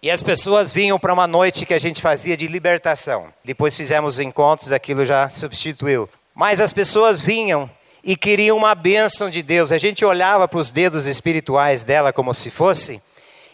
[0.01, 3.33] e as pessoas vinham para uma noite que a gente fazia de libertação.
[3.43, 6.09] Depois fizemos encontros, aquilo já substituiu.
[6.35, 7.69] Mas as pessoas vinham
[8.03, 9.71] e queriam uma bênção de Deus.
[9.71, 13.01] A gente olhava para os dedos espirituais dela como se fosse,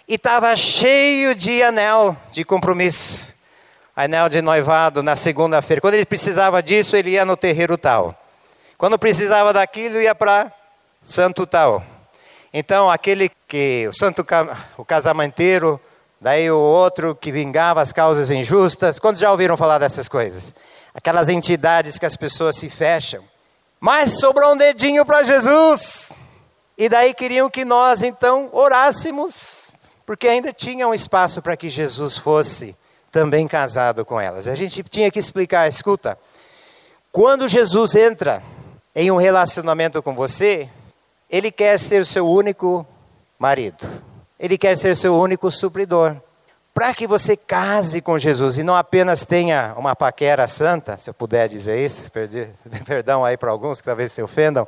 [0.08, 3.32] e estava cheio de anel de compromisso,
[4.00, 5.82] anel de noivado na segunda-feira.
[5.82, 8.16] Quando ele precisava disso, ele ia no terreiro tal.
[8.78, 10.50] Quando precisava daquilo, ia para
[11.04, 11.84] santo tal.
[12.54, 14.26] Então, aquele que, o santo
[14.78, 15.78] o casamenteiro,
[16.20, 19.00] daí o outro que vingava as causas injustas.
[19.00, 20.56] Quantos já ouviram falar dessas coisas?
[20.94, 23.22] Aquelas entidades que as pessoas se fecham.
[23.82, 26.14] Mas sobrou um dedinho para Jesus.
[26.78, 29.74] E daí queriam que nós então orássemos,
[30.06, 32.79] porque ainda tinha um espaço para que Jesus fosse
[33.12, 34.48] também casado com elas.
[34.48, 36.18] A gente tinha que explicar, escuta,
[37.12, 38.44] quando Jesus entra
[38.96, 40.70] em um relacionamento com você,
[41.30, 42.86] ele quer ser o seu único
[43.38, 43.88] marido.
[44.40, 46.16] Ele quer ser seu único supridor.
[46.74, 51.14] Para que você case com Jesus e não apenas tenha uma paquera santa, se eu
[51.14, 52.12] puder dizer isso,
[52.86, 54.68] perdão aí para alguns que talvez se ofendam,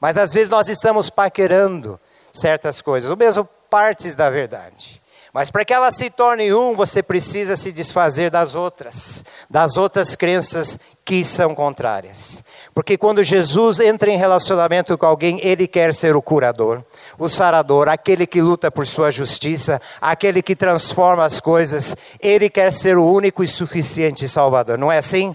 [0.00, 2.00] mas às vezes nós estamos paquerando
[2.32, 5.01] certas coisas, ou mesmo partes da verdade.
[5.32, 10.14] Mas para que ela se torne um, você precisa se desfazer das outras, das outras
[10.14, 12.44] crenças que são contrárias.
[12.74, 16.84] Porque quando Jesus entra em relacionamento com alguém, ele quer ser o curador,
[17.18, 21.96] o sarador, aquele que luta por sua justiça, aquele que transforma as coisas.
[22.20, 25.34] Ele quer ser o único e suficiente Salvador, não é assim?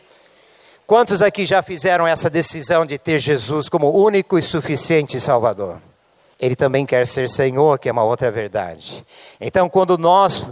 [0.86, 5.87] Quantos aqui já fizeram essa decisão de ter Jesus como único e suficiente Salvador?
[6.40, 9.06] Ele também quer ser Senhor, que é uma outra verdade.
[9.42, 10.46] Então, quando nós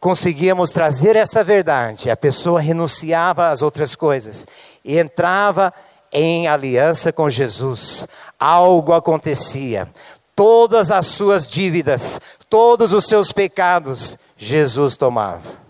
[0.00, 4.46] conseguíamos trazer essa verdade, a pessoa renunciava às outras coisas
[4.84, 5.72] e entrava
[6.12, 8.06] em aliança com Jesus,
[8.38, 9.88] algo acontecia.
[10.34, 15.60] Todas as suas dívidas, todos os seus pecados, Jesus tomava.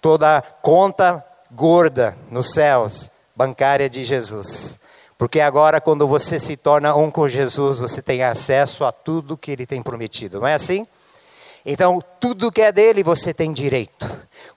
[0.00, 4.81] Toda a conta gorda nos céus, bancária de Jesus.
[5.22, 9.52] Porque agora, quando você se torna um com Jesus, você tem acesso a tudo que
[9.52, 10.84] ele tem prometido, não é assim?
[11.64, 14.04] Então, tudo que é dele você tem direito.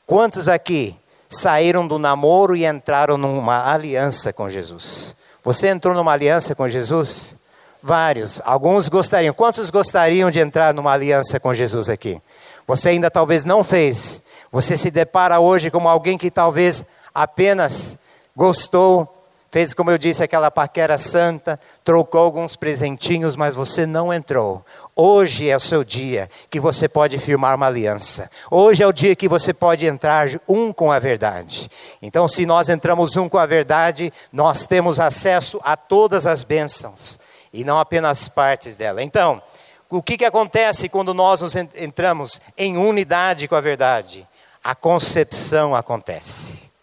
[0.07, 0.97] Quantos aqui
[1.29, 5.15] saíram do namoro e entraram numa aliança com Jesus?
[5.43, 7.35] Você entrou numa aliança com Jesus?
[7.79, 8.41] Vários.
[8.43, 9.35] Alguns gostariam.
[9.35, 12.19] Quantos gostariam de entrar numa aliança com Jesus aqui?
[12.65, 14.23] Você ainda talvez não fez.
[14.51, 17.99] Você se depara hoje como alguém que talvez apenas
[18.35, 19.14] gostou
[19.55, 24.65] fez, como eu disse, aquela paquera santa, trocou alguns presentinhos, mas você não entrou.
[24.93, 28.29] Hoje é o seu dia que você pode firmar uma aliança.
[28.51, 31.71] Hoje é o dia que você pode entrar um com a verdade.
[32.01, 37.17] Então, se nós entramos um com a verdade, nós temos acesso a todas as bênçãos
[37.53, 39.01] e não apenas partes dela.
[39.01, 39.41] Então,
[39.89, 44.27] o que, que acontece quando nós nos entramos em unidade com a verdade?
[44.61, 46.74] A concepção acontece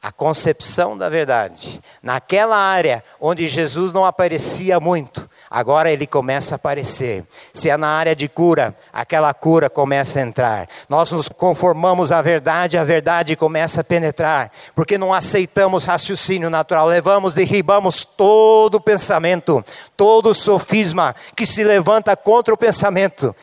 [0.00, 1.80] a concepção da verdade.
[2.02, 7.24] Naquela área onde Jesus não aparecia muito, agora ele começa a aparecer.
[7.52, 10.68] Se é na área de cura, aquela cura começa a entrar.
[10.88, 16.86] Nós nos conformamos à verdade, a verdade começa a penetrar, porque não aceitamos raciocínio natural,
[16.86, 19.64] levamos, derribamos todo pensamento,
[19.96, 23.34] todo sofisma que se levanta contra o pensamento,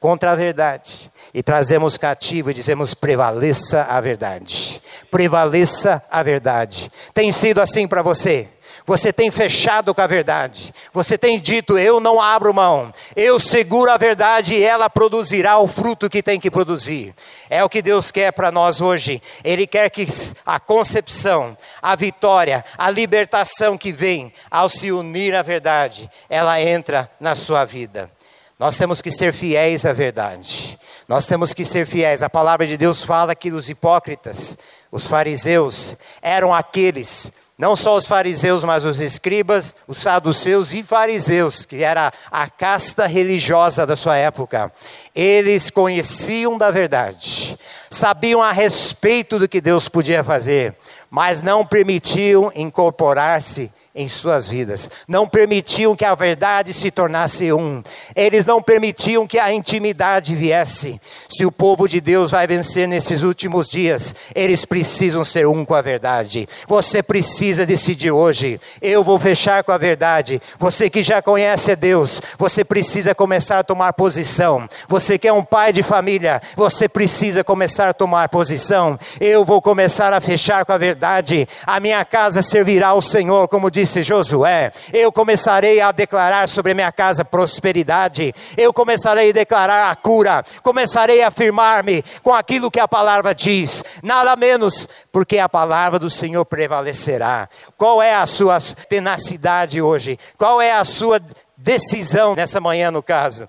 [0.00, 4.80] contra a verdade e trazemos cativo e dizemos: prevaleça a verdade.
[5.10, 6.90] Prevaleça a verdade.
[7.14, 8.48] Tem sido assim para você?
[8.88, 10.72] Você tem fechado com a verdade.
[10.94, 12.90] Você tem dito: eu não abro mão.
[13.14, 17.14] Eu seguro a verdade e ela produzirá o fruto que tem que produzir.
[17.50, 19.22] É o que Deus quer para nós hoje.
[19.44, 20.06] Ele quer que
[20.46, 27.10] a concepção, a vitória, a libertação que vem ao se unir à verdade, ela entra
[27.20, 28.10] na sua vida.
[28.58, 30.78] Nós temos que ser fiéis à verdade.
[31.08, 32.22] Nós temos que ser fiéis.
[32.22, 34.58] A palavra de Deus fala que os hipócritas,
[34.92, 41.64] os fariseus, eram aqueles, não só os fariseus, mas os escribas, os saduceus e fariseus,
[41.64, 44.70] que era a casta religiosa da sua época.
[45.14, 47.58] Eles conheciam da verdade,
[47.90, 50.76] sabiam a respeito do que Deus podia fazer,
[51.10, 54.88] mas não permitiam incorporar-se em suas vidas.
[55.08, 57.82] Não permitiam que a verdade se tornasse um.
[58.14, 61.00] Eles não permitiam que a intimidade viesse.
[61.28, 65.74] Se o povo de Deus vai vencer nesses últimos dias, eles precisam ser um com
[65.74, 66.48] a verdade.
[66.68, 68.60] Você precisa decidir hoje.
[68.80, 70.40] Eu vou fechar com a verdade.
[70.60, 74.68] Você que já conhece a Deus, você precisa começar a tomar posição.
[74.88, 78.96] Você que é um pai de família, você precisa começar a tomar posição.
[79.20, 81.48] Eu vou começar a fechar com a verdade.
[81.66, 86.74] A minha casa servirá ao Senhor, como disse disse Josué: Eu começarei a declarar sobre
[86.74, 92.78] minha casa prosperidade, eu começarei a declarar a cura, começarei a afirmar-me com aquilo que
[92.78, 97.48] a palavra diz, nada menos, porque a palavra do Senhor prevalecerá.
[97.76, 100.18] Qual é a sua tenacidade hoje?
[100.36, 101.20] Qual é a sua
[101.56, 103.48] decisão nessa manhã, no caso?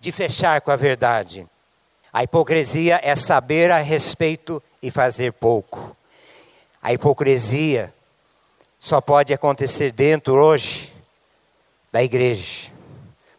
[0.00, 1.46] De fechar com a verdade.
[2.12, 5.96] A hipocrisia é saber a respeito e fazer pouco.
[6.82, 7.92] A hipocrisia
[8.78, 10.92] só pode acontecer dentro hoje
[11.90, 12.70] da igreja,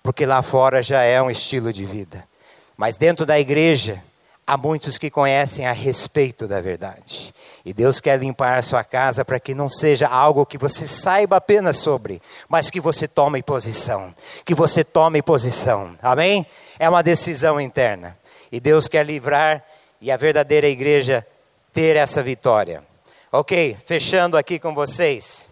[0.03, 2.27] porque lá fora já é um estilo de vida.
[2.75, 4.03] Mas dentro da igreja,
[4.45, 7.33] há muitos que conhecem a respeito da verdade.
[7.63, 11.35] E Deus quer limpar a sua casa para que não seja algo que você saiba
[11.35, 14.13] apenas sobre, mas que você tome posição.
[14.43, 15.95] Que você tome posição.
[16.01, 16.45] Amém?
[16.79, 18.17] É uma decisão interna.
[18.51, 19.63] E Deus quer livrar
[20.01, 21.25] e a verdadeira igreja
[21.71, 22.88] ter essa vitória.
[23.31, 25.51] Ok, fechando aqui com vocês.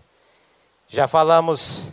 [0.88, 1.90] Já falamos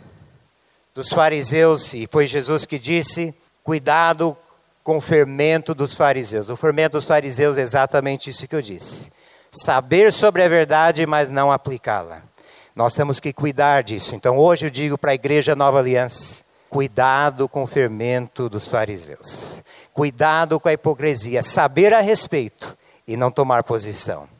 [0.95, 4.35] dos fariseus e foi Jesus que disse: cuidado
[4.83, 6.49] com o fermento dos fariseus.
[6.49, 9.11] O fermento dos fariseus é exatamente isso que eu disse.
[9.51, 12.23] Saber sobre a verdade, mas não aplicá-la.
[12.75, 14.15] Nós temos que cuidar disso.
[14.15, 19.61] Então hoje eu digo para a igreja Nova Aliança: cuidado com o fermento dos fariseus.
[19.93, 21.43] Cuidado com a hipocrisia.
[21.43, 22.75] Saber a respeito
[23.07, 24.34] e não tomar posição.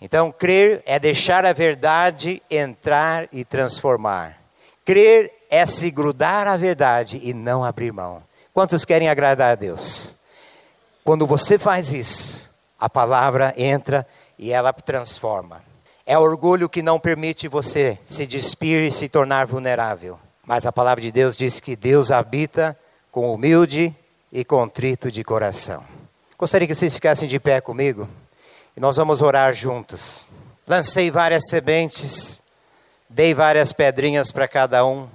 [0.00, 4.38] Então, crer é deixar a verdade entrar e transformar.
[4.84, 8.22] Crer é se grudar à verdade e não abrir mão.
[8.52, 10.16] Quantos querem agradar a Deus?
[11.04, 14.06] Quando você faz isso, a palavra entra
[14.38, 15.62] e ela transforma.
[16.06, 20.18] É orgulho que não permite você se despir e se tornar vulnerável.
[20.46, 22.78] Mas a palavra de Deus diz que Deus habita
[23.10, 23.94] com humilde
[24.32, 25.84] e contrito de coração.
[26.38, 28.08] Gostaria que vocês ficassem de pé comigo.
[28.78, 30.30] E nós vamos orar juntos.
[30.64, 32.40] Lancei várias sementes,
[33.08, 35.08] dei várias pedrinhas para cada um.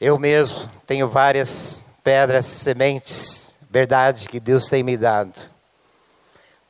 [0.00, 5.38] Eu mesmo tenho várias pedras, sementes, verdade que Deus tem me dado.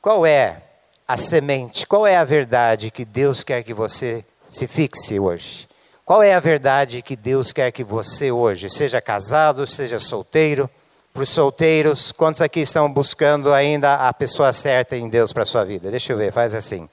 [0.01, 0.61] Qual é
[1.07, 1.87] a semente?
[1.87, 5.69] Qual é a verdade que Deus quer que você se fixe hoje?
[6.05, 10.69] Qual é a verdade que Deus quer que você hoje, seja casado, seja solteiro,
[11.13, 15.47] para os solteiros, quantos aqui estão buscando ainda a pessoa certa em Deus para a
[15.47, 15.91] sua vida?
[15.91, 16.89] Deixa eu ver, faz assim.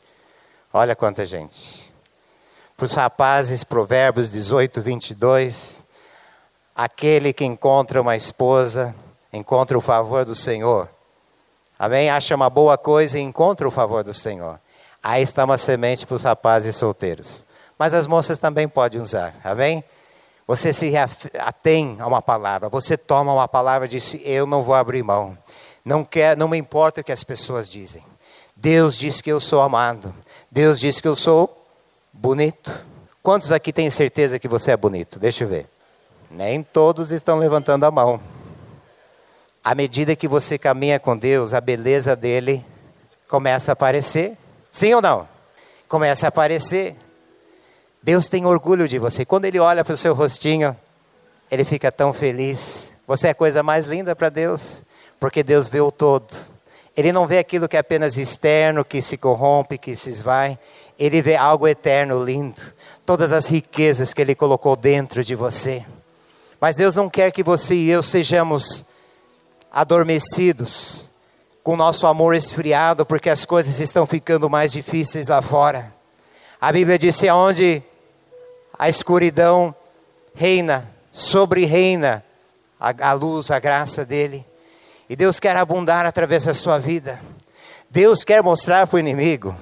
[0.74, 1.90] Olha quanta gente.
[2.76, 5.82] Para os rapazes, Provérbios 18, 22.
[6.76, 8.94] Aquele que encontra uma esposa,
[9.32, 10.90] encontra o favor do Senhor.
[11.78, 12.10] Amém?
[12.10, 14.60] Acha uma boa coisa e encontra o favor do Senhor.
[15.02, 17.46] Aí está uma semente para os rapazes solteiros.
[17.78, 19.34] Mas as moças também podem usar.
[19.44, 19.82] Amém?
[20.50, 20.92] Você se
[21.38, 25.38] atém a uma palavra, você toma uma palavra e diz: Eu não vou abrir mão.
[25.86, 28.04] Não, quer, não me importa o que as pessoas dizem.
[28.56, 30.12] Deus diz que eu sou amado.
[30.50, 31.56] Deus diz que eu sou
[32.12, 32.84] bonito.
[33.22, 35.20] Quantos aqui têm certeza que você é bonito?
[35.20, 35.68] Deixa eu ver.
[36.32, 38.20] Nem todos estão levantando a mão.
[39.64, 42.66] À medida que você caminha com Deus, a beleza dele
[43.28, 44.36] começa a aparecer.
[44.72, 45.30] Sim ou não?
[45.88, 46.96] Começa a aparecer.
[48.02, 49.26] Deus tem orgulho de você.
[49.26, 50.76] Quando Ele olha para o seu rostinho,
[51.52, 52.94] Ele fica tão feliz.
[53.06, 54.84] Você é a coisa mais linda para Deus,
[55.20, 56.34] porque Deus vê o todo.
[56.96, 60.58] Ele não vê aquilo que é apenas externo, que se corrompe, que se esvai.
[60.98, 62.62] Ele vê algo eterno, lindo.
[63.06, 65.86] Todas as riquezas que Ele colocou dentro de você.
[66.60, 68.86] Mas Deus não quer que você e eu sejamos
[69.72, 71.10] adormecidos,
[71.64, 75.94] com nosso amor esfriado, porque as coisas estão ficando mais difíceis lá fora.
[76.60, 77.82] A Bíblia diz: aonde
[78.80, 79.76] a escuridão
[80.34, 82.24] reina, sobre reina
[82.80, 84.46] a, a luz, a graça dele.
[85.10, 87.20] E Deus quer abundar através da sua vida.
[87.90, 89.54] Deus quer mostrar para o inimigo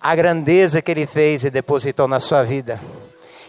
[0.00, 2.80] a grandeza que ele fez e depositou na sua vida.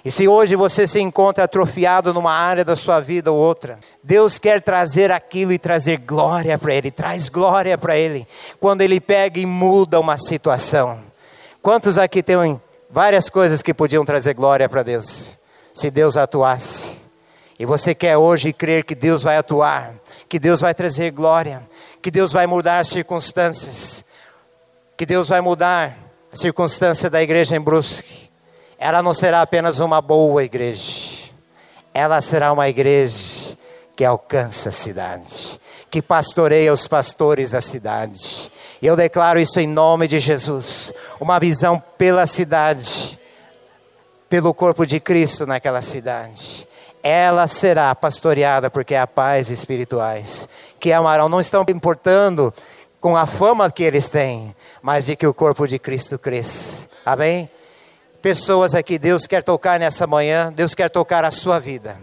[0.04, 4.38] E se hoje você se encontra atrofiado numa área da sua vida ou outra, Deus
[4.38, 8.28] quer trazer aquilo e trazer glória para Ele, traz glória para Ele,
[8.60, 11.00] quando Ele pega e muda uma situação.
[11.60, 12.62] Quantos aqui têm
[12.96, 15.32] várias coisas que podiam trazer glória para Deus,
[15.74, 16.94] se Deus atuasse.
[17.60, 19.94] E você quer hoje crer que Deus vai atuar,
[20.30, 21.62] que Deus vai trazer glória,
[22.02, 24.06] que Deus vai mudar as circunstâncias,
[24.96, 25.94] que Deus vai mudar
[26.32, 28.30] a circunstância da igreja em Brusque.
[28.80, 31.30] ela não será apenas uma boa igreja,
[31.94, 33.58] ela será uma igreja
[33.94, 35.60] que alcança a cidade,
[35.92, 38.50] que pastoreia os pastores da cidade.
[38.86, 43.20] Eu declaro isso em nome de Jesus, uma visão pela cidade,
[44.30, 46.68] pelo corpo de Cristo naquela cidade.
[47.02, 50.48] Ela será pastoreada porque há pais espirituais
[50.80, 52.54] que amarão, não estão importando
[53.00, 56.88] com a fama que eles têm, mas de que o corpo de Cristo cresça.
[57.06, 57.50] Amém?
[58.26, 61.96] pessoas aqui, Deus quer tocar nessa manhã, Deus quer tocar a sua vida.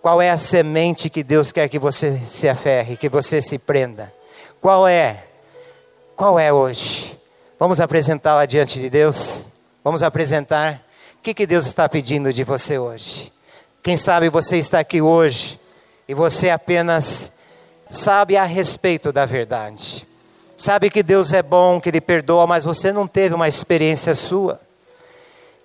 [0.00, 4.10] Qual é a semente que Deus quer que você se aferre, que você se prenda?
[4.58, 5.25] Qual é?
[6.16, 7.14] Qual é hoje?
[7.58, 9.48] Vamos apresentá-la diante de Deus?
[9.84, 10.82] Vamos apresentar?
[11.18, 13.30] O que, que Deus está pedindo de você hoje?
[13.82, 15.60] Quem sabe você está aqui hoje
[16.08, 17.30] e você apenas
[17.90, 20.08] sabe a respeito da verdade.
[20.56, 24.58] Sabe que Deus é bom, que Ele perdoa, mas você não teve uma experiência sua.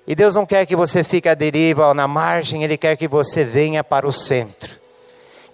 [0.06, 3.08] E Deus não quer que você fique à deriva ou na margem, Ele quer que
[3.08, 4.82] você venha para o centro.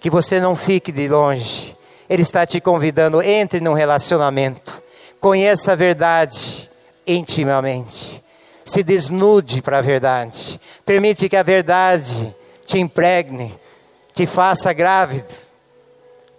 [0.00, 1.76] Que você não fique de longe.
[2.10, 4.77] Ele está te convidando, entre num relacionamento.
[5.20, 6.70] Conheça a verdade
[7.06, 8.22] intimamente.
[8.64, 10.60] Se desnude para a verdade.
[10.84, 13.58] Permite que a verdade te impregne,
[14.12, 15.32] te faça grávido,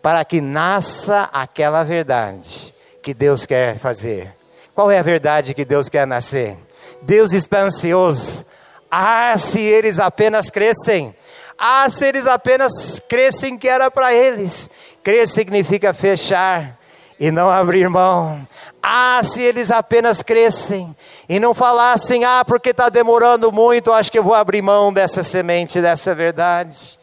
[0.02, 4.36] para que nasça aquela verdade que Deus quer fazer.
[4.74, 6.58] Qual é a verdade que Deus quer nascer?
[7.02, 8.46] Deus está ansioso.
[8.90, 11.14] Ah, se eles apenas crescem.
[11.58, 14.70] Ah, se eles apenas crescem que era para eles.
[15.04, 16.79] Crer significa fechar
[17.20, 18.48] e não abrir mão.
[18.82, 20.96] Ah, se eles apenas crescem
[21.28, 25.24] e não falassem, ah, porque está demorando muito, acho que eu vou abrir mão dessa
[25.24, 26.98] semente, dessa verdade.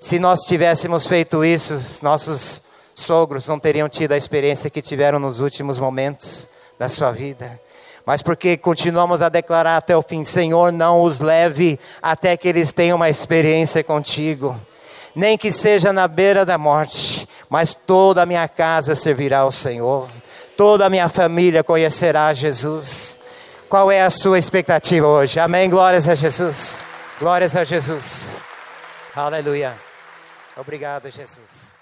[0.00, 2.62] Se nós tivéssemos feito isso, nossos
[2.94, 7.60] sogros não teriam tido a experiência que tiveram nos últimos momentos da sua vida
[8.06, 12.70] mas porque continuamos a declarar até o fim: Senhor, não os leve até que eles
[12.70, 14.58] tenham uma experiência contigo,
[15.12, 20.08] nem que seja na beira da morte, mas toda a minha casa servirá ao Senhor,
[20.56, 23.20] toda a minha família conhecerá Jesus.
[23.68, 25.40] Qual é a sua expectativa hoje?
[25.40, 25.68] Amém.
[25.68, 26.84] Glórias a Jesus.
[27.18, 28.40] Glórias a Jesus.
[29.14, 29.74] Aleluia.
[30.56, 31.75] Obrigado, Jesus.